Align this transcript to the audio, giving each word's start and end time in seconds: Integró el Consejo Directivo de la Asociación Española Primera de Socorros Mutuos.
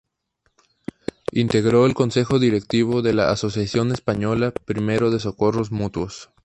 Integró 1.31 1.85
el 1.85 1.93
Consejo 1.93 2.39
Directivo 2.39 3.03
de 3.03 3.13
la 3.13 3.29
Asociación 3.29 3.91
Española 3.91 4.51
Primera 4.65 5.11
de 5.11 5.19
Socorros 5.19 5.71
Mutuos. 5.71 6.31